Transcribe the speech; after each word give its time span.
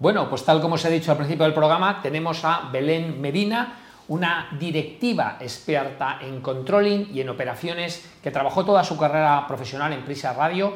Bueno, 0.00 0.30
pues 0.30 0.46
tal 0.46 0.62
como 0.62 0.76
os 0.76 0.84
he 0.86 0.90
dicho 0.90 1.10
al 1.10 1.18
principio 1.18 1.44
del 1.44 1.52
programa, 1.52 2.00
tenemos 2.00 2.42
a 2.46 2.70
Belén 2.72 3.20
Medina, 3.20 3.76
una 4.08 4.48
directiva 4.58 5.36
experta 5.38 6.16
en 6.22 6.40
controlling 6.40 7.10
y 7.12 7.20
en 7.20 7.28
operaciones 7.28 8.08
que 8.22 8.30
trabajó 8.30 8.64
toda 8.64 8.82
su 8.82 8.96
carrera 8.96 9.46
profesional 9.46 9.92
en 9.92 10.02
Prisa 10.02 10.32
Radio, 10.32 10.72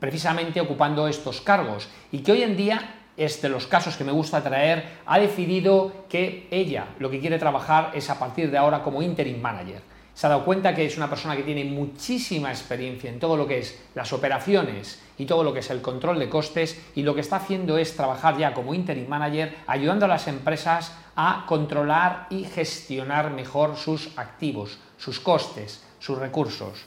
precisamente 0.00 0.60
ocupando 0.60 1.06
estos 1.06 1.40
cargos, 1.42 1.88
y 2.10 2.24
que 2.24 2.32
hoy 2.32 2.42
en 2.42 2.56
día 2.56 3.02
es 3.16 3.40
de 3.40 3.50
los 3.50 3.68
casos 3.68 3.96
que 3.96 4.02
me 4.02 4.10
gusta 4.10 4.42
traer, 4.42 4.98
ha 5.06 5.20
decidido 5.20 5.92
que 6.08 6.48
ella 6.50 6.88
lo 6.98 7.08
que 7.08 7.20
quiere 7.20 7.38
trabajar 7.38 7.92
es 7.94 8.10
a 8.10 8.18
partir 8.18 8.50
de 8.50 8.58
ahora 8.58 8.82
como 8.82 9.00
interim 9.00 9.40
manager. 9.40 9.80
Se 10.16 10.26
ha 10.26 10.30
dado 10.30 10.46
cuenta 10.46 10.74
que 10.74 10.86
es 10.86 10.96
una 10.96 11.10
persona 11.10 11.36
que 11.36 11.42
tiene 11.42 11.62
muchísima 11.66 12.48
experiencia 12.48 13.10
en 13.10 13.20
todo 13.20 13.36
lo 13.36 13.46
que 13.46 13.58
es 13.58 13.78
las 13.94 14.14
operaciones 14.14 14.98
y 15.18 15.26
todo 15.26 15.44
lo 15.44 15.52
que 15.52 15.58
es 15.58 15.68
el 15.68 15.82
control 15.82 16.18
de 16.18 16.30
costes 16.30 16.82
y 16.94 17.02
lo 17.02 17.14
que 17.14 17.20
está 17.20 17.36
haciendo 17.36 17.76
es 17.76 17.94
trabajar 17.94 18.38
ya 18.38 18.54
como 18.54 18.72
interim 18.72 19.06
manager 19.08 19.54
ayudando 19.66 20.06
a 20.06 20.08
las 20.08 20.26
empresas 20.26 20.96
a 21.16 21.44
controlar 21.46 22.28
y 22.30 22.44
gestionar 22.44 23.30
mejor 23.30 23.76
sus 23.76 24.16
activos, 24.16 24.78
sus 24.96 25.20
costes, 25.20 25.84
sus 25.98 26.16
recursos. 26.16 26.86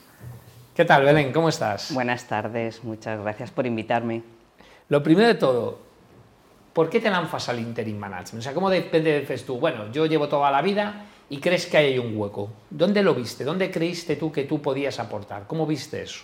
¿Qué 0.76 0.84
tal, 0.84 1.06
Belén? 1.06 1.32
¿Cómo 1.32 1.50
estás? 1.50 1.94
Buenas 1.94 2.28
tardes, 2.28 2.84
muchas 2.84 3.22
gracias 3.22 3.52
por 3.52 3.68
invitarme. 3.68 4.24
Lo 4.88 5.04
primero 5.04 5.28
de 5.28 5.36
todo, 5.36 5.78
¿por 6.74 6.90
qué 6.90 7.00
te 7.00 7.12
lanzas 7.12 7.48
al 7.50 7.60
interim 7.60 8.00
management? 8.00 8.40
O 8.40 8.42
sea, 8.42 8.56
¿cómo 8.56 8.72
depende 8.72 9.20
dices 9.20 9.46
tú? 9.46 9.60
Bueno, 9.60 9.92
yo 9.92 10.08
llevo 10.08 10.28
toda 10.28 10.50
la 10.50 10.64
vida 10.64 11.06
y 11.30 11.40
crees 11.40 11.66
que 11.66 11.78
hay 11.78 12.00
un 12.00 12.18
hueco. 12.18 12.50
¿Dónde 12.70 13.04
lo 13.04 13.14
viste? 13.14 13.44
¿Dónde 13.44 13.72
creíste 13.72 14.16
tú 14.16 14.32
que 14.32 14.44
tú 14.44 14.62
podías 14.62 15.00
aportar? 15.00 15.46
¿Cómo 15.48 15.66
viste 15.66 16.02
eso? 16.02 16.24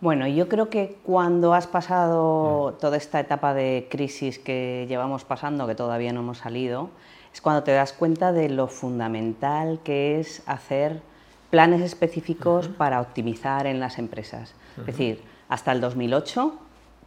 Bueno, 0.00 0.26
yo 0.26 0.48
creo 0.48 0.68
que 0.68 0.98
cuando 1.04 1.54
has 1.54 1.66
pasado 1.66 2.72
mm. 2.72 2.80
toda 2.80 2.96
esta 2.96 3.20
etapa 3.20 3.54
de 3.54 3.86
crisis 3.90 4.38
que 4.38 4.86
llevamos 4.88 5.24
pasando, 5.24 5.66
que 5.66 5.74
todavía 5.74 6.12
no 6.12 6.20
hemos 6.20 6.38
salido, 6.38 6.90
es 7.32 7.40
cuando 7.40 7.62
te 7.62 7.72
das 7.72 7.92
cuenta 7.92 8.32
de 8.32 8.48
lo 8.48 8.66
fundamental 8.68 9.80
que 9.84 10.20
es 10.20 10.42
hacer 10.46 11.00
planes 11.50 11.80
específicos 11.80 12.68
para 12.68 13.00
optimizar 13.00 13.66
en 13.66 13.80
las 13.80 13.98
empresas. 13.98 14.54
Es 14.78 14.86
decir, 14.86 15.22
hasta 15.48 15.72
el 15.72 15.80
2008 15.80 16.58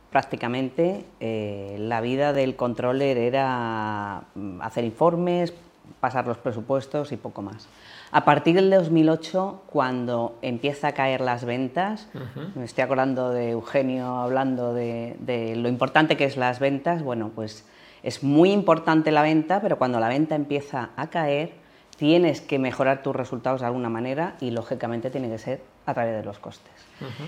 prácticamente 0.09 1.05
eh, 1.19 1.75
la 1.80 2.02
vida 2.02 2.33
del 2.33 2.55
controller 2.55 3.17
era 3.17 4.23
mm, 4.36 4.61
hacer 4.61 4.83
informes, 4.83 5.53
pasar 5.99 6.27
los 6.27 6.37
presupuestos 6.37 7.11
y 7.11 7.17
poco 7.17 7.41
más. 7.41 7.67
A 8.11 8.25
partir 8.25 8.55
del 8.55 8.69
2008, 8.69 9.63
cuando 9.67 10.37
empieza 10.41 10.89
a 10.89 10.91
caer 10.93 11.21
las 11.21 11.45
ventas, 11.45 12.07
me 12.55 12.65
estoy 12.65 12.83
acordando 12.83 13.29
de 13.29 13.51
Eugenio 13.51 14.17
hablando 14.17 14.73
de, 14.73 15.15
de, 15.19 15.55
lo 15.55 15.69
importante 15.69 16.17
que 16.17 16.25
es 16.25 16.37
las 16.37 16.59
ventas, 16.59 17.03
bueno, 17.03 17.31
pues 17.35 17.65
es 18.01 18.23
muy 18.23 18.51
importante 18.51 19.11
la 19.11 19.21
venta, 19.21 19.61
pero 19.61 19.77
cuando 19.77 19.99
la 19.99 20.07
venta 20.07 20.35
empieza 20.35 20.89
a 20.95 21.07
caer, 21.07 21.53
tienes 21.97 22.39
que 22.39 22.59
mejorar 22.59 23.03
tus 23.03 23.15
resultados 23.15 23.59
de 23.59 23.67
alguna 23.67 23.89
manera 23.89 24.35
y 24.39 24.51
lógicamente 24.51 25.09
tiene 25.09 25.29
que 25.29 25.37
ser 25.37 25.61
a 25.85 25.93
través 25.93 26.15
de 26.15 26.23
los 26.23 26.39
costes. 26.39 26.71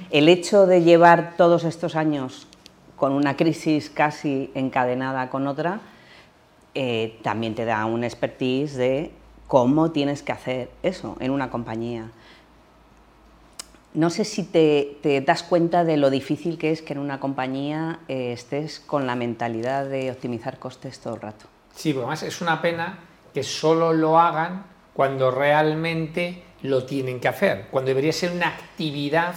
El 0.09 0.29
hecho 0.29 0.65
de 0.65 0.81
llevar 0.81 1.33
todos 1.35 1.65
estos 1.65 1.95
años 1.95 2.47
con 2.95 3.11
una 3.11 3.35
crisis 3.35 3.89
casi 3.89 4.49
encadenada 4.55 5.29
con 5.29 5.47
otra, 5.47 5.79
eh, 6.75 7.19
también 7.21 7.55
te 7.55 7.65
da 7.65 7.85
un 7.85 8.03
expertise 8.03 8.75
de 8.75 9.11
cómo 9.47 9.91
tienes 9.91 10.23
que 10.23 10.31
hacer 10.31 10.69
eso 10.83 11.17
en 11.19 11.31
una 11.31 11.49
compañía. 11.49 12.11
No 13.93 14.09
sé 14.09 14.23
si 14.23 14.43
te, 14.43 15.23
das 15.25 15.43
cuenta 15.43 15.83
de 15.83 15.97
lo 15.97 16.09
difícil 16.09 16.57
que 16.57 16.71
es 16.71 16.81
que 16.81 16.93
en 16.93 16.99
una 16.99 17.19
compañía 17.19 17.99
eh, 18.07 18.31
estés 18.31 18.79
con 18.79 19.05
la 19.05 19.15
mentalidad 19.15 19.85
de 19.85 20.11
optimizar 20.11 20.59
costes 20.59 20.99
todo 20.99 21.15
el 21.15 21.21
rato. 21.21 21.45
Sí, 21.75 21.91
pero 21.91 22.03
además 22.03 22.23
es 22.23 22.39
una 22.41 22.61
pena 22.61 22.99
que 23.33 23.43
solo 23.43 23.91
lo 23.91 24.17
hagan 24.17 24.65
cuando 24.93 25.31
realmente 25.31 26.43
lo 26.61 26.85
tienen 26.85 27.19
que 27.19 27.27
hacer, 27.27 27.67
cuando 27.71 27.89
debería 27.89 28.13
ser 28.13 28.31
una 28.31 28.47
actividad 28.47 29.35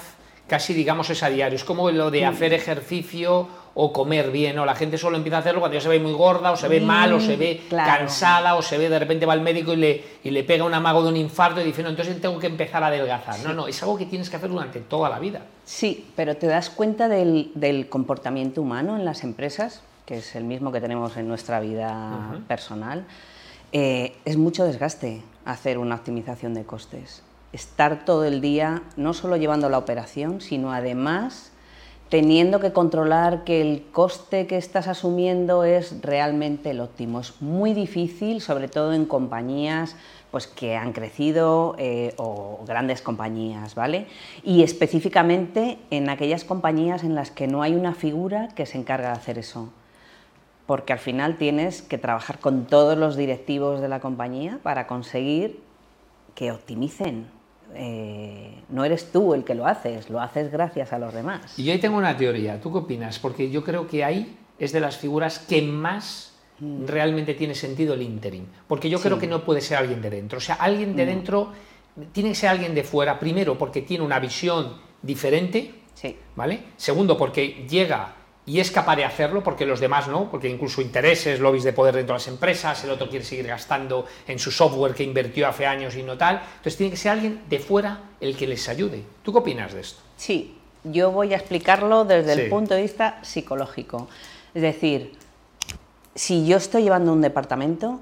casi 0.48 0.74
digamos 0.74 1.10
es 1.10 1.22
a 1.22 1.28
diario. 1.28 1.56
Es 1.56 1.64
como 1.64 1.90
lo 1.90 2.10
de 2.10 2.22
mm. 2.22 2.28
hacer 2.28 2.52
ejercicio 2.52 3.48
o 3.76 3.92
comer 3.92 4.30
bien, 4.30 4.58
o 4.58 4.64
la 4.64 4.74
gente 4.74 4.98
solo 4.98 5.16
empieza 5.16 5.38
a 5.38 5.40
hacerlo 5.40 5.60
cuando 5.60 5.74
ya 5.74 5.80
se 5.80 5.88
ve 5.88 5.98
muy 5.98 6.12
gorda, 6.12 6.52
o 6.52 6.56
se 6.56 6.68
ve 6.68 6.80
mal, 6.80 7.12
o 7.12 7.20
se 7.20 7.36
ve 7.36 7.62
cansada, 7.68 8.54
o 8.54 8.62
se 8.62 8.78
ve 8.78 8.88
de 8.88 8.98
repente 8.98 9.26
va 9.26 9.32
al 9.32 9.40
médico 9.40 9.72
y 9.72 9.76
le, 9.76 10.04
y 10.22 10.30
le 10.30 10.44
pega 10.44 10.64
un 10.64 10.74
amago 10.74 11.02
de 11.02 11.08
un 11.08 11.16
infarto 11.16 11.60
y 11.60 11.64
dice, 11.64 11.82
no, 11.82 11.88
entonces 11.88 12.20
tengo 12.20 12.38
que 12.38 12.46
empezar 12.46 12.82
a 12.84 12.86
adelgazar. 12.86 13.40
No, 13.40 13.52
no, 13.52 13.66
es 13.66 13.82
algo 13.82 13.98
que 13.98 14.06
tienes 14.06 14.30
que 14.30 14.36
hacer 14.36 14.48
durante 14.48 14.80
toda 14.80 15.08
la 15.08 15.18
vida. 15.18 15.42
Sí, 15.64 16.06
pero 16.14 16.36
te 16.36 16.46
das 16.46 16.70
cuenta 16.70 17.08
del, 17.08 17.50
del 17.54 17.88
comportamiento 17.88 18.62
humano 18.62 18.96
en 18.96 19.04
las 19.04 19.24
empresas, 19.24 19.82
que 20.06 20.18
es 20.18 20.36
el 20.36 20.44
mismo 20.44 20.70
que 20.70 20.80
tenemos 20.80 21.16
en 21.16 21.26
nuestra 21.26 21.58
vida 21.60 22.40
personal. 22.46 23.04
Eh, 23.72 24.14
es 24.24 24.36
mucho 24.36 24.64
desgaste 24.64 25.22
hacer 25.44 25.78
una 25.78 25.96
optimización 25.96 26.54
de 26.54 26.64
costes 26.64 27.22
estar 27.54 28.04
todo 28.04 28.24
el 28.24 28.40
día 28.40 28.82
no 28.96 29.14
solo 29.14 29.36
llevando 29.36 29.70
la 29.70 29.78
operación, 29.78 30.40
sino 30.40 30.72
además 30.72 31.52
teniendo 32.14 32.60
que 32.60 32.72
controlar 32.72 33.42
que 33.42 33.60
el 33.60 33.86
coste 33.90 34.46
que 34.46 34.56
estás 34.56 34.86
asumiendo 34.86 35.64
es 35.64 36.00
realmente 36.00 36.70
el 36.70 36.78
óptimo. 36.78 37.18
Es 37.18 37.42
muy 37.42 37.74
difícil, 37.74 38.40
sobre 38.40 38.68
todo 38.68 38.92
en 38.92 39.04
compañías 39.04 39.96
pues, 40.30 40.46
que 40.46 40.76
han 40.76 40.92
crecido 40.92 41.74
eh, 41.76 42.14
o 42.16 42.60
grandes 42.68 43.02
compañías, 43.02 43.74
¿vale? 43.74 44.06
Y 44.44 44.62
específicamente 44.62 45.76
en 45.90 46.08
aquellas 46.08 46.44
compañías 46.44 47.02
en 47.02 47.16
las 47.16 47.32
que 47.32 47.48
no 47.48 47.62
hay 47.62 47.74
una 47.74 47.94
figura 47.94 48.46
que 48.54 48.64
se 48.64 48.78
encarga 48.78 49.08
de 49.08 49.14
hacer 49.14 49.36
eso. 49.36 49.70
Porque 50.66 50.92
al 50.92 51.00
final 51.00 51.36
tienes 51.36 51.82
que 51.82 51.98
trabajar 51.98 52.38
con 52.38 52.66
todos 52.66 52.96
los 52.96 53.16
directivos 53.16 53.80
de 53.80 53.88
la 53.88 53.98
compañía 53.98 54.60
para 54.62 54.86
conseguir 54.86 55.58
que 56.36 56.52
optimicen 56.52 57.26
eh, 57.74 58.62
no 58.68 58.84
eres 58.84 59.10
tú 59.12 59.34
el 59.34 59.44
que 59.44 59.54
lo 59.54 59.66
haces, 59.66 60.10
lo 60.10 60.20
haces 60.20 60.50
gracias 60.50 60.92
a 60.92 60.98
los 60.98 61.12
demás. 61.12 61.58
Y 61.58 61.64
yo 61.64 61.72
ahí 61.72 61.78
tengo 61.78 61.96
una 61.96 62.16
teoría, 62.16 62.60
¿tú 62.60 62.72
qué 62.72 62.78
opinas? 62.78 63.18
Porque 63.18 63.50
yo 63.50 63.64
creo 63.64 63.86
que 63.86 64.04
ahí 64.04 64.36
es 64.58 64.72
de 64.72 64.80
las 64.80 64.96
figuras 64.96 65.38
que 65.38 65.62
más 65.62 66.34
mm. 66.60 66.86
realmente 66.86 67.34
tiene 67.34 67.54
sentido 67.54 67.94
el 67.94 68.02
interim. 68.02 68.44
Porque 68.66 68.88
yo 68.88 69.00
creo 69.00 69.18
que 69.18 69.26
no 69.26 69.44
puede 69.44 69.60
ser 69.60 69.78
alguien 69.78 70.00
de 70.00 70.10
dentro. 70.10 70.38
O 70.38 70.40
sea, 70.40 70.56
alguien 70.56 70.96
de 70.96 71.06
dentro 71.06 71.52
tiene 72.12 72.30
que 72.30 72.34
ser 72.34 72.50
alguien 72.50 72.74
de 72.74 72.84
fuera, 72.84 73.18
primero 73.18 73.56
porque 73.56 73.82
tiene 73.82 74.04
una 74.04 74.18
visión 74.18 74.74
diferente, 75.02 75.74
¿vale? 76.34 76.60
Segundo, 76.76 77.16
porque 77.16 77.66
llega 77.68 78.14
y 78.46 78.60
es 78.60 78.70
capaz 78.70 78.96
de 78.96 79.04
hacerlo 79.04 79.42
porque 79.42 79.64
los 79.64 79.80
demás 79.80 80.06
no, 80.08 80.30
porque 80.30 80.48
incluso 80.48 80.82
intereses, 80.82 81.40
lobbies 81.40 81.64
de 81.64 81.72
poder 81.72 81.94
dentro 81.94 82.14
de 82.14 82.18
las 82.18 82.28
empresas, 82.28 82.84
el 82.84 82.90
otro 82.90 83.08
quiere 83.08 83.24
seguir 83.24 83.46
gastando 83.46 84.06
en 84.26 84.38
su 84.38 84.50
software 84.50 84.94
que 84.94 85.02
invirtió 85.02 85.48
hace 85.48 85.66
años 85.66 85.96
y 85.96 86.02
no 86.02 86.18
tal. 86.18 86.42
Entonces 86.56 86.76
tiene 86.76 86.90
que 86.90 86.96
ser 86.96 87.12
alguien 87.12 87.42
de 87.48 87.58
fuera 87.58 88.00
el 88.20 88.36
que 88.36 88.46
les 88.46 88.68
ayude. 88.68 89.02
¿Tú 89.22 89.32
qué 89.32 89.38
opinas 89.38 89.72
de 89.72 89.80
esto? 89.80 90.00
Sí, 90.16 90.58
yo 90.84 91.10
voy 91.10 91.32
a 91.32 91.36
explicarlo 91.36 92.04
desde 92.04 92.34
el 92.34 92.50
punto 92.50 92.74
de 92.74 92.82
vista 92.82 93.18
psicológico. 93.22 94.08
Es 94.54 94.62
decir, 94.62 95.12
si 96.14 96.46
yo 96.46 96.58
estoy 96.58 96.82
llevando 96.82 97.12
un 97.12 97.22
departamento, 97.22 98.00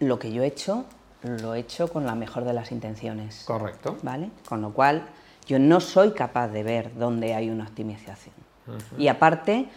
lo 0.00 0.18
que 0.18 0.30
yo 0.30 0.42
he 0.42 0.46
hecho, 0.46 0.84
lo 1.22 1.54
he 1.54 1.60
hecho 1.60 1.88
con 1.88 2.04
la 2.04 2.14
mejor 2.14 2.44
de 2.44 2.52
las 2.52 2.72
intenciones. 2.72 3.44
Correcto. 3.46 3.96
¿Vale? 4.02 4.30
Con 4.46 4.60
lo 4.60 4.72
cual, 4.72 5.06
yo 5.46 5.58
no 5.58 5.80
soy 5.80 6.12
capaz 6.12 6.48
de 6.48 6.62
ver 6.62 6.94
dónde 6.94 7.34
hay 7.34 7.48
una 7.48 7.64
optimización. 7.64 8.34
Y 8.96 9.08
aparte, 9.08 9.68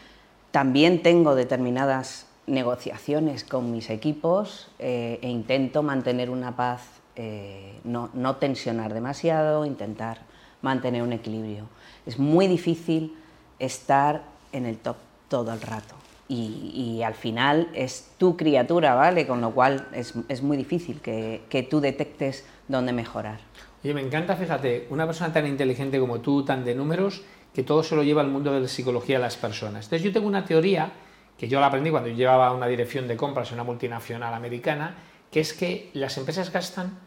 también 0.51 1.01
tengo 1.01 1.35
determinadas 1.35 2.27
negociaciones 2.47 3.43
con 3.43 3.71
mis 3.71 3.89
equipos 3.89 4.67
eh, 4.79 5.19
e 5.21 5.29
intento 5.29 5.83
mantener 5.83 6.29
una 6.29 6.55
paz, 6.55 6.81
eh, 7.15 7.79
no, 7.83 8.35
tensionar 8.37 8.93
demasiado, 8.93 9.65
intentar 9.65 10.19
mantener 10.61 11.03
un 11.03 11.13
equilibrio. 11.13 11.65
Es 12.05 12.19
muy 12.19 12.47
difícil 12.47 13.15
estar 13.59 14.23
en 14.51 14.65
el 14.65 14.77
top 14.77 14.97
todo 15.29 15.53
el 15.53 15.61
rato. 15.61 15.95
Y, 16.27 17.01
al 17.03 17.13
final 17.13 17.67
es 17.73 18.11
tu 18.17 18.37
criatura, 18.37 18.95
¿vale? 18.95 19.27
Con 19.27 19.41
lo 19.41 19.51
cual 19.51 19.87
es, 19.91 20.41
muy 20.41 20.55
difícil 20.55 21.01
que, 21.01 21.41
que, 21.49 21.61
tú 21.61 21.81
detectes 21.81 22.45
dónde 22.69 22.93
mejorar. 22.93 23.39
Oye, 23.83 23.93
me 23.93 23.99
encanta, 23.99 24.37
fíjate, 24.37 24.87
una 24.91 25.05
persona 25.05 25.33
tan 25.33 25.45
inteligente 25.45 25.99
como 25.99 26.21
tú, 26.21 26.45
tan 26.45 26.63
de 26.63 26.73
números, 26.73 27.23
que 27.53 27.63
todo 27.63 27.83
se 27.83 27.95
lo 27.95 28.03
lleva 28.03 28.21
al 28.21 28.27
mundo 28.27 28.53
de 28.53 28.61
la 28.61 28.67
psicología 28.67 29.17
de 29.17 29.23
las 29.23 29.37
personas. 29.37 29.85
Entonces 29.85 30.03
yo 30.03 30.11
tengo 30.11 30.27
una 30.27 30.45
teoría 30.45 30.91
que 31.37 31.47
yo 31.47 31.59
la 31.59 31.67
aprendí 31.67 31.89
cuando 31.89 32.09
yo 32.09 32.15
llevaba 32.15 32.53
una 32.53 32.67
dirección 32.67 33.07
de 33.07 33.17
compras 33.17 33.49
en 33.49 33.55
una 33.55 33.63
multinacional 33.63 34.33
americana, 34.33 34.95
que 35.31 35.39
es 35.39 35.53
que 35.53 35.89
las 35.93 36.17
empresas 36.17 36.51
gastan 36.51 36.97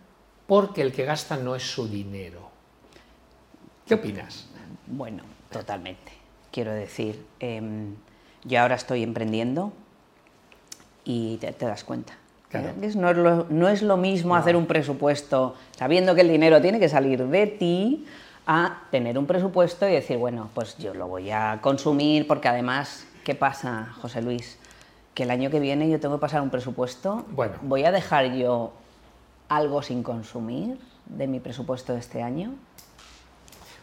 porque 0.46 0.82
el 0.82 0.92
que 0.92 1.04
gasta 1.04 1.36
no 1.36 1.54
es 1.54 1.62
su 1.62 1.88
dinero. 1.88 2.50
¿Qué 3.86 3.94
opinas? 3.94 4.48
Bueno, 4.86 5.22
totalmente. 5.50 6.12
Quiero 6.50 6.72
decir, 6.72 7.24
em, 7.40 7.94
yo 8.44 8.60
ahora 8.60 8.74
estoy 8.74 9.02
emprendiendo 9.02 9.72
y 11.04 11.36
te, 11.38 11.52
das 11.52 11.84
cuenta. 11.84 12.14
No, 12.52 12.86
es 12.86 12.94
lo, 12.94 13.46
no, 13.50 13.68
es 13.68 13.82
lo, 13.82 13.96
mismo 13.96 14.36
hacer 14.36 14.54
un 14.54 14.66
presupuesto 14.66 15.56
sabiendo 15.76 16.14
que 16.14 16.20
el 16.20 16.28
dinero 16.28 16.60
tiene 16.62 16.78
que 16.78 16.88
salir 16.88 17.26
de 17.26 17.46
ti 17.48 18.06
a 18.46 18.82
tener 18.90 19.18
un 19.18 19.26
presupuesto 19.26 19.88
y 19.88 19.92
decir, 19.92 20.16
bueno, 20.18 20.50
pues 20.54 20.76
yo 20.78 20.92
lo 20.94 21.06
voy 21.08 21.30
a 21.30 21.58
consumir 21.62 22.26
porque 22.26 22.48
además, 22.48 23.06
¿qué 23.24 23.34
pasa, 23.34 23.88
José 24.00 24.22
Luis? 24.22 24.58
que 25.14 25.22
el 25.22 25.30
año 25.30 25.48
que 25.48 25.60
viene 25.60 25.88
yo 25.88 26.00
tengo 26.00 26.16
que 26.16 26.20
pasar 26.20 26.42
un 26.42 26.50
presupuesto. 26.50 27.24
Bueno. 27.28 27.54
¿Voy 27.62 27.84
a 27.84 27.92
dejar 27.92 28.34
yo 28.34 28.72
algo 29.48 29.80
sin 29.80 30.02
consumir 30.02 30.76
de 31.06 31.28
mi 31.28 31.38
presupuesto 31.38 31.92
de 31.92 32.00
este 32.00 32.20
año? 32.20 32.50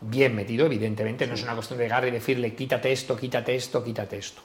bien 0.01 0.35
metido, 0.35 0.67
evidentemente, 0.67 1.27
no 1.29 1.35
es 1.35 1.43
una 1.45 1.55
cuestión 1.55 1.79
de 1.79 1.85
llegar 1.85 2.07
y 2.07 2.11
decirle, 2.11 2.55
quítate 2.57 2.91
esto, 2.91 3.17
quítate 3.17 3.55
esto, 3.55 3.85
quítate 3.85 4.19
esto. 4.19 4.43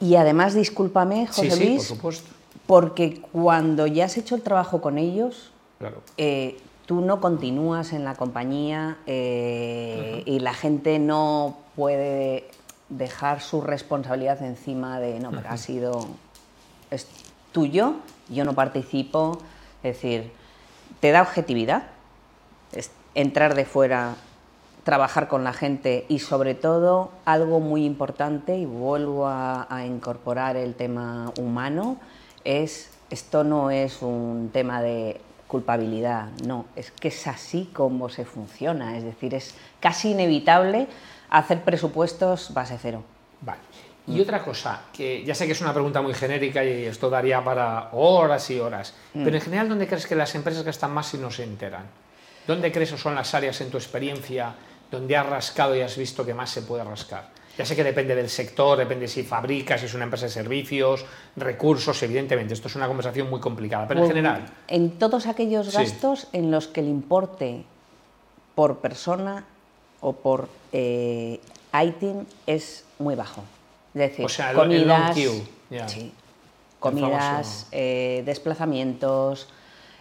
Y 0.00 0.16
además, 0.16 0.54
discúlpame, 0.54 1.26
José 1.26 1.42
sí, 1.42 1.50
sí, 1.50 1.56
por 1.58 1.66
Luis, 1.68 1.82
supuesto. 1.82 2.30
porque 2.66 3.22
cuando 3.32 3.86
ya 3.86 4.04
has 4.04 4.16
hecho 4.18 4.34
el 4.34 4.42
trabajo 4.42 4.82
con 4.82 4.98
ellos, 4.98 5.50
Claro. 5.78 6.02
eh, 6.18 6.58
tú 6.86 7.00
no 7.00 7.20
continúas 7.20 7.92
en 7.92 8.04
la 8.04 8.14
compañía 8.14 8.96
eh, 9.06 10.22
y 10.24 10.38
la 10.38 10.54
gente 10.54 10.98
no 10.98 11.58
puede 11.74 12.48
dejar 12.88 13.42
su 13.42 13.60
responsabilidad 13.60 14.40
encima 14.42 15.00
de, 15.00 15.18
no, 15.18 15.30
pero 15.32 15.48
ha 15.48 15.56
sido, 15.56 16.06
es 16.90 17.08
tuyo, 17.50 17.94
yo 18.28 18.44
no 18.44 18.54
participo, 18.54 19.38
es 19.82 19.96
decir, 19.96 20.30
te 21.00 21.10
da 21.10 21.22
objetividad, 21.22 21.88
es 22.72 22.92
entrar 23.16 23.56
de 23.56 23.64
fuera, 23.64 24.14
trabajar 24.84 25.26
con 25.26 25.42
la 25.42 25.52
gente 25.52 26.06
y 26.08 26.20
sobre 26.20 26.54
todo 26.54 27.10
algo 27.24 27.58
muy 27.58 27.84
importante, 27.84 28.56
y 28.56 28.64
vuelvo 28.64 29.26
a, 29.26 29.66
a 29.68 29.84
incorporar 29.84 30.56
el 30.56 30.76
tema 30.76 31.32
humano, 31.40 31.96
es 32.44 32.90
esto 33.10 33.44
no 33.44 33.70
es 33.70 34.02
un 34.02 34.50
tema 34.52 34.82
de 34.82 35.20
culpabilidad, 35.46 36.28
no, 36.44 36.66
es 36.74 36.90
que 36.90 37.08
es 37.08 37.26
así 37.26 37.70
como 37.72 38.08
se 38.08 38.24
funciona, 38.24 38.96
es 38.96 39.04
decir, 39.04 39.34
es 39.34 39.54
casi 39.80 40.10
inevitable 40.10 40.88
hacer 41.30 41.62
presupuestos 41.62 42.52
base 42.52 42.78
cero. 42.80 43.04
Vale. 43.40 43.60
Y 44.08 44.20
otra 44.20 44.42
cosa, 44.44 44.82
que 44.92 45.24
ya 45.24 45.34
sé 45.34 45.46
que 45.46 45.52
es 45.52 45.60
una 45.60 45.72
pregunta 45.72 46.00
muy 46.00 46.14
genérica 46.14 46.64
y 46.64 46.84
esto 46.84 47.10
daría 47.10 47.42
para 47.42 47.90
horas 47.92 48.48
y 48.50 48.60
horas, 48.60 48.94
pero 49.12 49.34
en 49.34 49.40
general, 49.40 49.68
¿dónde 49.68 49.88
crees 49.88 50.06
que 50.06 50.14
las 50.14 50.32
empresas 50.36 50.62
gastan 50.62 50.92
más 50.92 51.08
si 51.08 51.18
no 51.18 51.30
se 51.30 51.42
enteran? 51.42 51.86
¿Dónde 52.46 52.70
crees 52.70 52.92
que 52.92 52.98
son 52.98 53.16
las 53.16 53.34
áreas 53.34 53.60
en 53.60 53.70
tu 53.70 53.76
experiencia 53.76 54.54
donde 54.92 55.16
has 55.16 55.26
rascado 55.26 55.74
y 55.74 55.80
has 55.80 55.96
visto 55.96 56.24
que 56.24 56.34
más 56.34 56.50
se 56.50 56.62
puede 56.62 56.84
rascar? 56.84 57.35
Ya 57.58 57.64
sé 57.64 57.74
que 57.74 57.84
depende 57.84 58.14
del 58.14 58.28
sector, 58.28 58.76
depende 58.76 59.08
si 59.08 59.22
fabricas, 59.22 59.80
si 59.80 59.86
es 59.86 59.94
una 59.94 60.04
empresa 60.04 60.26
de 60.26 60.32
servicios, 60.32 61.04
recursos, 61.36 62.02
evidentemente. 62.02 62.52
Esto 62.54 62.68
es 62.68 62.76
una 62.76 62.86
conversación 62.86 63.30
muy 63.30 63.40
complicada, 63.40 63.88
pero 63.88 64.00
en 64.02 64.08
general. 64.08 64.44
En 64.68 64.90
todos 64.98 65.26
aquellos 65.26 65.68
Sí. 65.68 65.72
gastos 65.76 66.28
en 66.32 66.50
los 66.50 66.68
que 66.68 66.80
el 66.80 66.88
importe 66.88 67.64
por 68.54 68.78
persona 68.78 69.44
o 70.00 70.12
por 70.12 70.48
eh, 70.72 71.40
item 71.82 72.26
es 72.46 72.84
muy 72.98 73.14
bajo. 73.14 73.42
Es 73.94 74.00
decir, 74.00 74.24
O 74.26 74.28
sea, 74.28 74.50
el- 74.50 74.56
el 74.58 74.62
comidas, 74.62 75.14
queue, 75.14 75.42
ya. 75.70 75.88
sí, 75.88 76.00
El 76.00 76.12
comidas, 76.80 77.68
eh, 77.72 78.22
desplazamientos. 78.26 79.48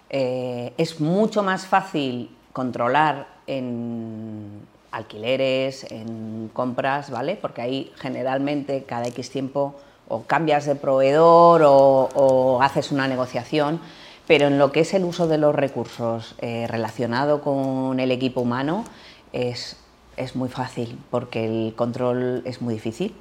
eh, 0.10 0.74
es 0.78 1.00
mucho 1.00 1.42
más 1.42 1.66
fácil 1.66 2.30
controlar 2.54 3.28
en 3.48 4.60
alquileres, 4.95 5.86
en 5.92 6.50
compras, 6.53 7.09
¿vale? 7.09 7.36
Porque 7.36 7.62
ahí 7.62 7.92
generalmente 7.97 8.83
cada 8.83 9.07
X 9.07 9.30
tiempo 9.30 9.75
o 10.07 10.24
cambias 10.24 10.65
de 10.65 10.75
proveedor 10.75 11.63
o, 11.65 12.59
haces 12.62 12.92
una 12.92 13.07
negociación, 13.07 13.81
pero 14.27 14.47
en 14.47 14.57
lo 14.57 14.71
que 14.71 14.80
es 14.81 14.94
el 14.94 15.03
uso 15.03 15.27
de 15.27 15.38
los 15.38 15.53
recursos 15.53 16.36
eh, 16.39 16.68
relacionado 16.69 17.42
con 17.42 18.00
el 18.00 18.12
equipo 18.12 18.42
humano 18.42 18.86
es, 19.33 19.77
es 20.15 20.36
muy 20.36 20.50
fácil 20.50 20.97
porque 21.12 21.45
el 21.45 21.75
control 21.75 22.42
es 22.45 22.62
muy 22.62 22.74
difícil. 22.74 23.13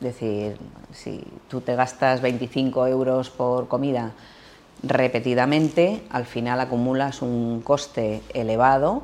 Es 0.00 0.14
decir, 0.14 0.56
si 0.92 1.22
tú 1.48 1.60
te 1.60 1.74
gastas 1.74 2.22
25 2.22 2.86
euros 2.86 3.30
por 3.30 3.68
comida 3.68 4.12
repetidamente, 4.82 6.02
al 6.10 6.24
final 6.24 6.60
acumulas 6.60 7.20
un 7.20 7.60
coste 7.62 8.22
elevado 8.32 9.02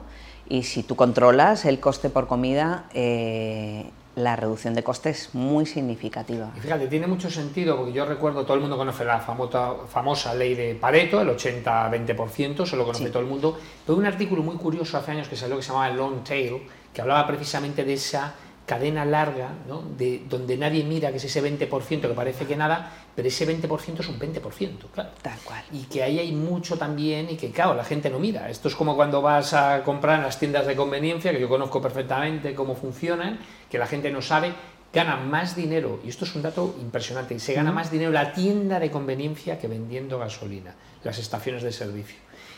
y 0.48 0.62
si 0.64 0.82
tú 0.82 0.96
controlas 0.96 1.64
el 1.64 1.80
coste 1.80 2.10
por 2.10 2.26
comida, 2.26 2.84
eh, 2.94 3.90
la 4.16 4.36
reducción 4.36 4.74
de 4.74 4.84
coste 4.84 5.10
es 5.10 5.34
muy 5.34 5.66
significativa. 5.66 6.50
Y 6.56 6.60
fíjate, 6.60 6.86
tiene 6.86 7.06
mucho 7.08 7.28
sentido 7.30 7.76
porque 7.76 7.92
yo 7.92 8.04
recuerdo, 8.06 8.44
todo 8.44 8.54
el 8.54 8.60
mundo 8.60 8.76
conoce 8.76 9.04
la 9.04 9.18
famosa, 9.20 9.72
famosa 9.88 10.34
ley 10.34 10.54
de 10.54 10.74
Pareto, 10.76 11.20
el 11.20 11.28
80-20%, 11.30 12.62
eso 12.62 12.76
lo 12.76 12.84
conoce 12.84 13.06
Sí. 13.06 13.10
todo 13.10 13.22
el 13.22 13.28
mundo. 13.28 13.58
Pero 13.84 13.98
un 13.98 14.06
artículo 14.06 14.42
muy 14.42 14.56
curioso 14.56 14.96
hace 14.98 15.10
años 15.10 15.28
que 15.28 15.34
salió 15.36 15.56
que 15.56 15.62
se 15.62 15.68
llamaba 15.72 15.88
Long 15.92 16.22
Tail, 16.22 16.62
que 16.92 17.00
hablaba 17.00 17.26
precisamente 17.26 17.84
de 17.84 17.94
esa 17.94 18.34
cadena 18.66 19.04
larga, 19.04 19.50
¿no? 19.68 19.82
de, 19.96 20.22
donde 20.28 20.56
nadie 20.56 20.84
mira 20.84 21.10
que 21.10 21.18
es 21.18 21.24
ese 21.24 21.42
20% 21.42 22.00
que 22.00 22.08
parece 22.08 22.46
que 22.46 22.56
nada, 22.56 22.90
pero 23.14 23.28
ese 23.28 23.46
20% 23.46 24.00
es 24.00 24.08
un 24.08 24.18
20%, 24.18 24.90
claro. 24.92 25.10
Tal 25.20 25.38
cual. 25.44 25.62
Y 25.72 25.82
que 25.82 26.02
ahí 26.02 26.18
hay 26.18 26.32
mucho 26.32 26.78
también 26.78 27.28
y 27.30 27.36
que, 27.36 27.50
claro, 27.50 27.74
la 27.74 27.84
gente 27.84 28.08
no 28.08 28.18
mira. 28.18 28.48
Esto 28.48 28.68
es 28.68 28.74
como 28.74 28.96
cuando 28.96 29.20
vas 29.20 29.52
a 29.52 29.82
comprar 29.84 30.18
en 30.18 30.24
las 30.24 30.38
tiendas 30.38 30.66
de 30.66 30.74
conveniencia, 30.74 31.32
que 31.32 31.40
yo 31.40 31.48
conozco 31.48 31.82
perfectamente 31.82 32.54
cómo 32.54 32.74
funcionan, 32.74 33.38
que 33.70 33.78
la 33.78 33.86
gente 33.86 34.10
no 34.10 34.22
sabe, 34.22 34.52
gana 34.92 35.16
más 35.16 35.56
dinero, 35.56 36.00
y 36.04 36.08
esto 36.08 36.24
es 36.24 36.34
un 36.34 36.42
dato 36.42 36.76
impresionante, 36.80 37.38
se 37.40 37.52
gana 37.52 37.72
más 37.72 37.90
dinero 37.90 38.12
la 38.12 38.32
tienda 38.32 38.78
de 38.78 38.90
conveniencia 38.90 39.58
que 39.58 39.66
vendiendo 39.66 40.18
gasolina, 40.18 40.74
las 41.02 41.18
estaciones 41.18 41.62
de 41.62 41.72
servicio. 41.72 42.16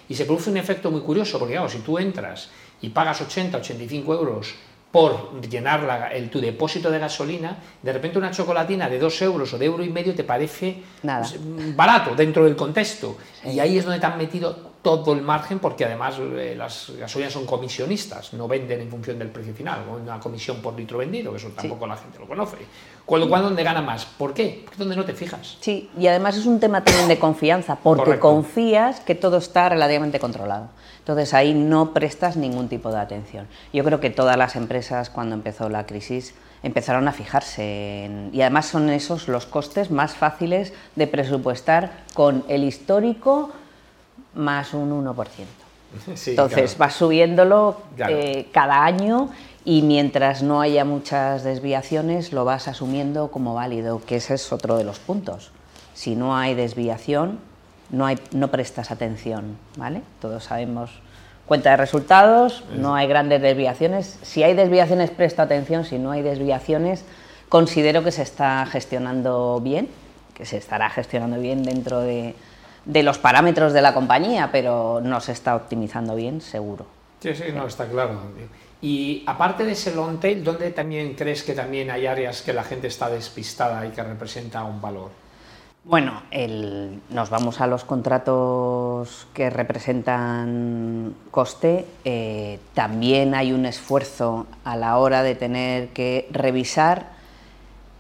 Y 0.09 0.15
se 0.15 0.27
produce 0.27 0.51
un 0.51 0.59
efecto 0.59 0.91
muy 0.91 1.01
curioso, 1.01 1.39
porque 1.39 1.55
claro, 1.55 1.69
si 1.69 1.79
tú 1.79 1.99
entras 1.99 2.51
y 2.81 2.91
pagas 2.91 3.23
80, 3.23 3.59
85 3.59 4.15
euros 4.15 4.55
por 4.97 5.43
llenar 5.47 5.83
la- 5.83 6.09
el, 6.09 6.31
tu 6.31 6.41
depósito 6.41 6.91
de 6.91 6.99
gasolina, 6.99 7.59
de 7.83 7.93
repente 7.93 8.17
una 8.17 8.31
chocolatina 8.31 8.89
de 8.89 8.99
2 8.99 9.21
euros 9.21 9.53
o 9.53 9.59
de 9.59 9.67
euro 9.67 9.85
y 9.85 9.91
medio 9.91 10.15
te 10.15 10.25
parece 10.25 10.83
Nada. 11.03 11.21
pues, 11.21 11.77
barato 11.77 12.15
dentro 12.15 12.45
del 12.45 12.57
contexto. 12.57 13.19
Y 13.45 13.61
ahí 13.61 13.77
es 13.77 13.85
donde 13.85 14.01
te 14.01 14.07
han 14.07 14.17
metido 14.17 14.57
todo 14.81 15.13
el 15.13 15.21
margen, 15.21 15.59
porque 15.59 15.85
además 15.85 16.15
eh, 16.19 16.55
las 16.57 16.93
gasolinas 16.99 17.35
son 17.35 17.45
comisionistas, 17.45 18.33
no 18.33 18.49
venden 18.49 18.81
en 18.81 18.89
función 18.89 19.19
del 19.19 19.29
precio 19.29 19.53
final, 19.53 19.81
o 19.91 19.97
una 19.97 20.19
comisión 20.19 20.63
por 20.63 20.75
litro 20.75 20.97
vendido, 20.97 21.31
que 21.31 21.37
eso 21.39 21.49
tampoco 21.55 21.87
la 21.87 21.97
gente 21.99 22.19
lo 22.19 22.27
conoce. 22.27 22.57
Con 23.05 23.21
lo 23.21 23.29
cual, 23.29 23.43
¿dónde 23.43 23.63
gana 23.65 23.83
más? 23.83 24.07
¿Por 24.07 24.33
qué? 24.33 24.63
Porque 24.65 24.77
es 24.77 24.79
donde 24.79 24.97
no 24.97 25.05
te 25.05 25.13
fijas. 25.13 25.59
Sí, 25.61 25.91
y 25.99 26.07
además 26.07 26.37
es 26.39 26.47
un 26.47 26.59
tema 26.59 26.83
también 26.83 27.07
de 27.09 27.19
confianza, 27.19 27.77
porque 27.83 28.05
Correcto. 28.05 28.29
confías 28.29 29.01
que 29.01 29.15
todo 29.15 29.37
está 29.37 29.69
relativamente 29.69 30.19
controlado. 30.19 30.69
Entonces 31.07 31.35
ahí 31.35 31.55
no 31.55 31.93
prestas 31.95 32.37
ningún 32.37 32.67
tipo 32.69 32.91
de 32.91 32.99
atención. 32.99 33.47
Yo 33.73 33.85
creo 33.85 34.01
que 34.01 34.11
todas 34.11 34.37
las 34.37 34.57
empresas 34.57 35.09
cuando 35.09 35.37
empezó 35.37 35.69
la 35.69 35.87
crisis 35.87 36.35
empezaron 36.65 37.07
a 37.07 37.13
fijarse 37.13 38.07
en- 38.07 38.31
y 38.33 38.41
además 38.41 38.67
son 38.67 38.91
esos 38.91 39.29
los 39.29 39.47
costes 39.47 39.93
más 39.93 40.15
fáciles 40.17 40.73
de 40.97 41.07
presupuestar 41.07 41.93
con 42.15 42.45
el 42.49 42.65
histórico 42.65 43.51
más 44.35 44.75
un 44.75 44.91
1%. 44.91 45.15
Sí, 46.17 46.31
Entonces 46.31 46.75
claro. 46.75 46.79
vas 46.79 46.95
subiéndolo 46.95 47.83
Claro. 47.95 48.17
eh, 48.17 48.49
cada 48.53 48.85
año 48.85 49.31
y 49.65 49.83
mientras 49.83 50.43
no 50.43 50.61
haya 50.61 50.85
muchas 50.85 51.45
desviaciones 51.45 52.33
lo 52.33 52.45
vas 52.45 52.67
asumiendo 52.67 53.31
como 53.31 53.55
válido, 53.55 54.03
que 54.05 54.17
ese 54.17 54.35
es 54.35 54.53
otro 54.53 54.77
de 54.77 54.83
los 54.83 54.99
puntos. 54.99 55.53
Si 55.95 56.17
no 56.17 56.37
hay 56.37 56.57
desviación, 56.57 57.39
no, 57.91 58.07
hay, 58.07 58.19
no 58.33 58.49
prestas 58.49 58.91
atención, 58.91 59.57
¿vale? 59.77 60.03
Todos 60.21 60.45
sabemos 60.45 60.91
cuenta 61.47 61.71
de 61.71 61.77
resultados, 61.77 62.65
no 62.77 62.95
hay 62.95 63.07
grandes 63.07 63.41
desviaciones. 63.41 64.19
Si 64.23 64.43
hay 64.43 64.55
desviaciones, 64.55 65.11
presto 65.11 65.43
atención, 65.43 65.85
si 65.85 65.99
no 65.99 66.11
hay 66.11 66.23
desviaciones, 66.23 67.05
considero 67.49 68.03
que 68.03 68.11
se 68.11 68.23
está 68.23 68.67
gestionando 68.67 69.61
bien, 69.61 69.89
que 70.35 70.45
se 70.45 70.57
estará 70.57 70.91
gestionando 70.91 71.39
bien 71.39 71.63
dentro 71.63 72.01
de, 72.01 72.35
de 72.85 73.03
los 73.03 73.19
parámetros 73.19 73.73
de 73.73 73.83
la 73.83 73.95
compañía, 73.95 74.51
pero 74.51 75.01
no 75.03 75.21
se 75.21 75.33
está 75.33 75.55
optimizando 75.55 76.17
bien, 76.17 76.41
seguro. 76.41 76.87
Sí, 77.21 77.35
sí, 77.35 77.45
no, 77.55 77.67
está 77.67 77.87
claro. 77.87 78.21
Y 78.83 79.25
aparte 79.27 79.65
de 79.65 79.73
ese 79.73 79.95
long 79.95 80.21
tail, 80.21 80.45
¿dónde 80.45 80.71
también 80.71 81.15
crees 81.15 81.43
que 81.43 81.55
también 81.55 81.91
hay 81.91 82.07
áreas 82.07 82.43
que 82.43 82.53
la 82.53 82.63
gente 82.63 82.89
está 82.89 83.09
despistada 83.09 83.87
y 83.87 83.91
que 83.91 84.03
representa 84.03 84.63
un 84.65 84.81
valor? 84.81 85.11
Bueno, 85.89 86.21
nos 87.11 87.31
vamos 87.31 87.61
a 87.61 87.69
los 87.69 87.85
contratos 87.85 89.29
que 89.33 89.51
representan 89.51 91.15
coste. 91.31 91.87
Eh, 92.05 92.59
también 92.75 93.37
hay 93.37 93.53
un 93.53 93.67
esfuerzo 93.67 94.49
a 94.65 94.75
la 94.75 94.99
hora 94.99 95.23
de 95.23 95.37
tener 95.37 95.91
que 95.91 96.29
revisar 96.33 97.11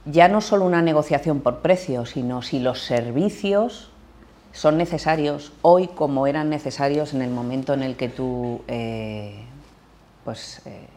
ya 0.05 0.27
no 0.27 0.41
solo 0.41 0.65
una 0.65 0.83
negociación 0.83 1.39
por 1.39 1.59
precio, 1.59 2.07
sino 2.07 2.43
si 2.43 2.59
los 2.59 2.81
servicios 2.81 3.89
son 4.53 4.79
necesarios 4.79 5.53
hoy 5.63 5.87
como 5.87 6.27
eran 6.27 6.51
necesarios 6.51 7.15
en 7.15 7.23
el 7.23 7.31
momento 7.31 7.73
en 7.73 7.85
el 7.85 7.95
que 7.95 8.09
tú 8.09 8.63
eh, 8.67 9.45
pues, 10.25 10.61
eh, 10.67 10.89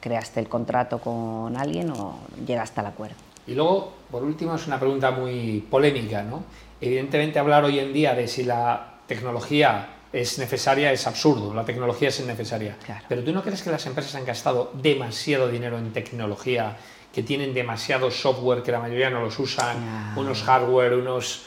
creaste 0.00 0.40
el 0.40 0.48
contrato 0.48 0.98
con 0.98 1.56
alguien 1.56 1.90
o 1.90 2.18
llegaste 2.44 2.80
al 2.80 2.86
acuerdo. 2.86 3.29
Y 3.46 3.54
luego, 3.54 3.94
por 4.10 4.22
último, 4.22 4.54
es 4.54 4.66
una 4.66 4.78
pregunta 4.78 5.10
muy 5.10 5.64
polémica. 5.70 6.22
¿no? 6.22 6.44
Evidentemente, 6.80 7.38
hablar 7.38 7.64
hoy 7.64 7.78
en 7.78 7.92
día 7.92 8.14
de 8.14 8.28
si 8.28 8.44
la 8.44 9.00
tecnología 9.06 9.88
es 10.12 10.38
necesaria 10.38 10.92
es 10.92 11.06
absurdo, 11.06 11.54
la 11.54 11.64
tecnología 11.64 12.08
es 12.08 12.20
innecesaria. 12.20 12.76
Pero 13.08 13.22
¿tú 13.22 13.32
no 13.32 13.42
crees 13.42 13.62
que 13.62 13.70
las 13.70 13.84
empresas 13.86 14.14
han 14.16 14.24
gastado 14.24 14.72
demasiado 14.74 15.48
dinero 15.48 15.78
en 15.78 15.92
tecnología, 15.92 16.76
que 17.12 17.22
tienen 17.22 17.54
demasiado 17.54 18.10
software 18.10 18.62
que 18.62 18.72
la 18.72 18.80
mayoría 18.80 19.10
no 19.10 19.20
los 19.20 19.38
usan, 19.38 20.14
unos 20.16 20.42
hardware, 20.42 20.94
unos... 20.94 21.46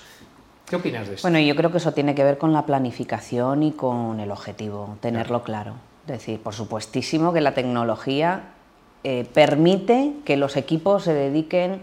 ¿Qué 0.66 0.78
opinas 0.78 1.08
de 1.08 1.16
esto? 1.16 1.28
Bueno, 1.28 1.40
yo 1.46 1.56
creo 1.56 1.72
que 1.72 1.78
eso 1.78 1.92
tiene 1.92 2.16
que 2.16 2.24
ver 2.24 2.38
con 2.38 2.54
la 2.54 2.66
planificación 2.66 3.64
y 3.64 3.74
con 3.74 4.20
el 4.20 4.32
objetivo, 4.32 4.98
tenerlo 5.02 5.44
claro. 5.44 5.74
Es 6.08 6.14
decir, 6.14 6.42
por 6.42 6.54
supuestísimo 6.54 7.34
que 7.34 7.42
la 7.42 7.54
tecnología 7.54 8.54
eh, 9.04 9.28
permite 9.34 10.14
que 10.26 10.38
los 10.38 10.56
equipos 10.56 11.04
se 11.04 11.14
dediquen 11.14 11.82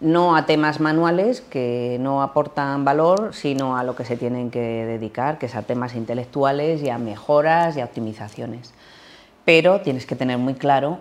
no 0.00 0.34
a 0.34 0.46
temas 0.46 0.80
manuales 0.80 1.40
que 1.40 1.96
no 2.00 2.22
aportan 2.22 2.84
valor, 2.84 3.34
sino 3.34 3.76
a 3.76 3.84
lo 3.84 3.94
que 3.94 4.04
se 4.04 4.16
tienen 4.16 4.50
que 4.50 4.60
dedicar, 4.60 5.38
que 5.38 5.46
es 5.46 5.54
a 5.54 5.62
temas 5.62 5.94
intelectuales 5.94 6.82
y 6.82 6.90
a 6.90 6.98
mejoras 6.98 7.76
y 7.76 7.80
a 7.80 7.84
optimizaciones. 7.84 8.74
Pero 9.44 9.80
tienes 9.80 10.04
que 10.04 10.16
tener 10.16 10.38
muy 10.38 10.54
claro 10.54 10.98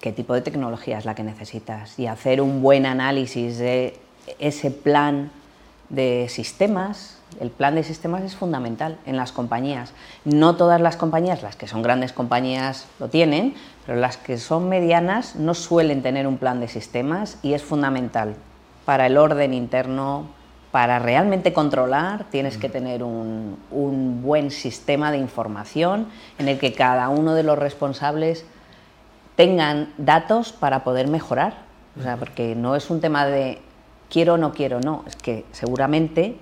qué 0.00 0.12
tipo 0.12 0.34
de 0.34 0.42
tecnología 0.42 0.98
es 0.98 1.04
la 1.04 1.14
que 1.14 1.22
necesitas 1.22 1.98
y 1.98 2.08
hacer 2.08 2.42
un 2.42 2.60
buen 2.60 2.86
análisis 2.86 3.58
de 3.58 3.96
ese 4.38 4.70
plan 4.70 5.30
de 5.88 6.26
sistemas, 6.28 7.18
el 7.40 7.50
plan 7.50 7.74
de 7.74 7.82
sistemas 7.82 8.22
es 8.22 8.36
fundamental 8.36 8.98
en 9.06 9.16
las 9.16 9.32
compañías. 9.32 9.92
No 10.24 10.56
todas 10.56 10.80
las 10.80 10.96
compañías, 10.96 11.42
las 11.42 11.56
que 11.56 11.66
son 11.66 11.82
grandes 11.82 12.12
compañías, 12.12 12.86
lo 12.98 13.08
tienen, 13.08 13.54
pero 13.86 13.98
las 13.98 14.16
que 14.16 14.38
son 14.38 14.68
medianas 14.68 15.36
no 15.36 15.54
suelen 15.54 16.02
tener 16.02 16.26
un 16.26 16.38
plan 16.38 16.60
de 16.60 16.68
sistemas 16.68 17.38
y 17.42 17.54
es 17.54 17.62
fundamental 17.62 18.36
para 18.84 19.06
el 19.06 19.16
orden 19.16 19.54
interno. 19.54 20.26
Para 20.70 20.98
realmente 20.98 21.52
controlar 21.52 22.24
tienes 22.30 22.58
que 22.58 22.68
tener 22.68 23.04
un, 23.04 23.58
un 23.70 24.22
buen 24.22 24.50
sistema 24.50 25.12
de 25.12 25.18
información 25.18 26.08
en 26.38 26.48
el 26.48 26.58
que 26.58 26.72
cada 26.72 27.08
uno 27.10 27.34
de 27.34 27.44
los 27.44 27.56
responsables 27.56 28.44
tengan 29.36 29.92
datos 29.98 30.52
para 30.52 30.82
poder 30.82 31.06
mejorar. 31.06 31.58
O 31.96 32.02
sea, 32.02 32.16
porque 32.16 32.56
no 32.56 32.74
es 32.74 32.90
un 32.90 33.00
tema 33.00 33.24
de 33.24 33.62
quiero 34.14 34.34
o 34.34 34.36
no 34.38 34.52
quiero, 34.52 34.78
no, 34.78 35.02
es 35.08 35.16
que 35.16 35.44
seguramente 35.50 36.36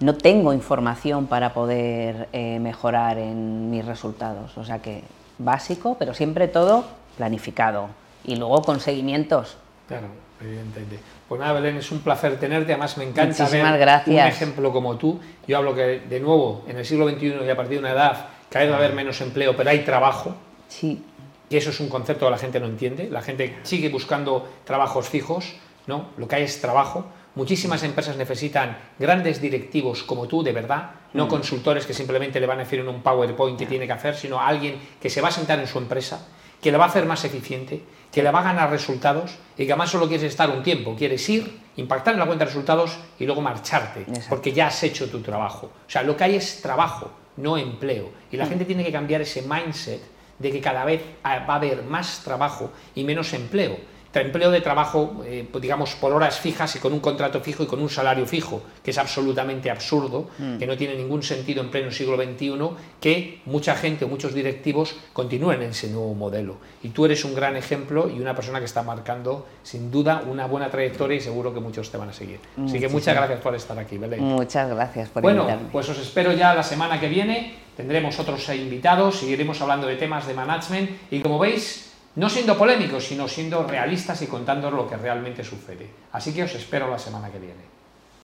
no 0.00 0.14
tengo 0.14 0.52
información 0.52 1.26
para 1.26 1.54
poder 1.54 2.28
eh, 2.34 2.58
mejorar 2.60 3.16
en 3.16 3.70
mis 3.70 3.82
resultados. 3.82 4.58
O 4.58 4.64
sea 4.64 4.80
que 4.80 5.02
básico, 5.38 5.96
pero 5.98 6.12
siempre 6.12 6.48
todo 6.48 6.84
planificado 7.16 7.88
y 8.24 8.36
luego 8.36 8.60
con 8.60 8.78
seguimientos. 8.78 9.56
Claro, 9.88 10.08
evidentemente. 10.38 10.98
Pues 11.26 11.40
nada, 11.40 11.54
Belén, 11.54 11.78
es 11.78 11.90
un 11.90 12.00
placer 12.00 12.38
tenerte. 12.38 12.72
Además, 12.72 12.98
me 12.98 13.04
encanta 13.04 13.48
ver 13.48 13.78
gracias. 13.78 14.26
un 14.26 14.28
ejemplo 14.28 14.70
como 14.70 14.98
tú. 14.98 15.18
Yo 15.48 15.56
hablo 15.56 15.74
que, 15.74 16.00
de 16.00 16.20
nuevo, 16.20 16.62
en 16.68 16.76
el 16.76 16.84
siglo 16.84 17.08
XXI 17.08 17.36
y 17.46 17.48
a 17.48 17.56
partir 17.56 17.76
de 17.76 17.78
una 17.78 17.92
edad, 17.92 18.26
cada 18.50 18.66
vez 18.66 18.70
va 18.70 18.76
a 18.76 18.78
haber 18.80 18.94
menos 18.94 19.18
empleo, 19.22 19.56
pero 19.56 19.70
hay 19.70 19.78
trabajo. 19.78 20.34
Sí. 20.68 21.02
Y 21.48 21.56
eso 21.56 21.70
es 21.70 21.80
un 21.80 21.88
concepto 21.88 22.26
que 22.26 22.30
la 22.30 22.38
gente 22.38 22.60
no 22.60 22.66
entiende. 22.66 23.08
La 23.10 23.22
gente 23.22 23.56
sigue 23.62 23.88
buscando 23.88 24.46
trabajos 24.64 25.08
fijos, 25.08 25.54
¿no? 25.86 26.10
Lo 26.16 26.28
que 26.28 26.36
hay 26.36 26.42
es 26.44 26.60
trabajo. 26.60 27.06
Muchísimas 27.34 27.82
empresas 27.82 28.16
necesitan 28.16 28.78
grandes 28.98 29.40
directivos 29.40 30.04
como 30.04 30.28
tú, 30.28 30.42
de 30.42 30.52
verdad, 30.52 30.90
no 31.14 31.26
mm. 31.26 31.28
consultores 31.28 31.86
que 31.86 31.94
simplemente 31.94 32.38
le 32.38 32.46
van 32.46 32.58
a 32.58 32.64
decir 32.64 32.80
en 32.80 32.88
un 32.88 33.02
PowerPoint 33.02 33.58
qué 33.58 33.66
tiene 33.66 33.86
que 33.86 33.92
hacer, 33.92 34.14
sino 34.14 34.40
alguien 34.40 34.78
que 35.00 35.10
se 35.10 35.20
va 35.20 35.28
a 35.28 35.32
sentar 35.32 35.58
en 35.58 35.66
su 35.66 35.78
empresa, 35.78 36.26
que 36.60 36.70
la 36.70 36.78
va 36.78 36.84
a 36.84 36.88
hacer 36.88 37.06
más 37.06 37.24
eficiente, 37.24 37.82
que 38.12 38.22
le 38.22 38.30
va 38.30 38.40
a 38.40 38.44
ganar 38.44 38.70
resultados 38.70 39.36
y 39.58 39.66
que 39.66 39.72
además 39.72 39.90
solo 39.90 40.06
quieres 40.06 40.24
estar 40.24 40.48
un 40.48 40.62
tiempo, 40.62 40.94
quieres 40.96 41.28
ir, 41.28 41.60
impactar 41.76 42.14
en 42.14 42.20
la 42.20 42.26
cuenta 42.26 42.44
de 42.44 42.50
resultados 42.50 42.96
y 43.18 43.26
luego 43.26 43.40
marcharte, 43.40 44.06
porque 44.28 44.52
ya 44.52 44.68
has 44.68 44.82
hecho 44.84 45.10
tu 45.10 45.20
trabajo. 45.20 45.66
O 45.66 45.90
sea, 45.90 46.04
lo 46.04 46.16
que 46.16 46.24
hay 46.24 46.36
es 46.36 46.62
trabajo, 46.62 47.10
no 47.38 47.58
empleo. 47.58 48.10
Y 48.30 48.36
la 48.36 48.46
mm. 48.46 48.48
gente 48.48 48.64
tiene 48.64 48.84
que 48.84 48.92
cambiar 48.92 49.20
ese 49.20 49.42
mindset 49.42 50.00
de 50.38 50.52
que 50.52 50.60
cada 50.60 50.84
vez 50.84 51.02
va 51.24 51.44
a 51.46 51.56
haber 51.56 51.82
más 51.82 52.22
trabajo 52.22 52.70
y 52.94 53.02
menos 53.02 53.32
empleo 53.32 53.93
empleo 54.20 54.50
de 54.50 54.60
trabajo, 54.60 55.22
eh, 55.26 55.46
pues 55.50 55.62
digamos, 55.62 55.94
por 55.94 56.12
horas 56.12 56.38
fijas 56.38 56.76
y 56.76 56.78
con 56.78 56.92
un 56.92 57.00
contrato 57.00 57.40
fijo 57.40 57.62
y 57.62 57.66
con 57.66 57.80
un 57.80 57.88
salario 57.88 58.26
fijo, 58.26 58.62
que 58.82 58.90
es 58.90 58.98
absolutamente 58.98 59.70
absurdo, 59.70 60.28
mm. 60.38 60.58
que 60.58 60.66
no 60.66 60.76
tiene 60.76 60.94
ningún 60.94 61.22
sentido 61.22 61.62
en 61.62 61.70
pleno 61.70 61.90
siglo 61.90 62.16
XXI, 62.16 62.52
que 63.00 63.40
mucha 63.46 63.74
gente 63.74 64.04
o 64.04 64.08
muchos 64.08 64.34
directivos 64.34 64.96
continúen 65.12 65.62
en 65.62 65.70
ese 65.70 65.88
nuevo 65.88 66.14
modelo. 66.14 66.56
Y 66.82 66.90
tú 66.90 67.04
eres 67.04 67.24
un 67.24 67.34
gran 67.34 67.56
ejemplo 67.56 68.08
y 68.08 68.20
una 68.20 68.34
persona 68.34 68.58
que 68.58 68.66
está 68.66 68.82
marcando, 68.82 69.46
sin 69.62 69.90
duda, 69.90 70.22
una 70.28 70.46
buena 70.46 70.70
trayectoria 70.70 71.16
y 71.16 71.20
seguro 71.20 71.52
que 71.52 71.60
muchos 71.60 71.90
te 71.90 71.96
van 71.96 72.10
a 72.10 72.12
seguir. 72.12 72.40
Así 72.64 72.78
que 72.78 72.88
muchas 72.88 73.14
gracias 73.14 73.40
por 73.40 73.54
estar 73.54 73.78
aquí, 73.78 73.98
Belén. 73.98 74.20
Muchas 74.20 74.68
gracias 74.68 75.08
por 75.08 75.22
bueno, 75.22 75.46
pues 75.72 75.88
os 75.88 75.98
espero 75.98 76.32
ya 76.32 76.54
la 76.54 76.62
semana 76.62 77.00
que 77.00 77.08
viene. 77.08 77.54
Tendremos 77.76 78.18
otros 78.20 78.48
invitados, 78.50 79.18
seguiremos 79.18 79.60
hablando 79.60 79.86
de 79.86 79.96
temas 79.96 80.26
de 80.26 80.34
management 80.34 80.90
y 81.10 81.20
como 81.20 81.38
veis, 81.38 81.93
no 82.16 82.28
siendo 82.28 82.56
polémicos, 82.56 83.04
sino 83.04 83.26
siendo 83.26 83.66
realistas 83.66 84.22
y 84.22 84.26
contando 84.26 84.70
lo 84.70 84.88
que 84.88 84.96
realmente 84.96 85.42
sucede. 85.42 85.88
Así 86.12 86.32
que 86.32 86.44
os 86.44 86.54
espero 86.54 86.90
la 86.90 86.98
semana 86.98 87.30
que 87.30 87.38
viene. 87.38 87.83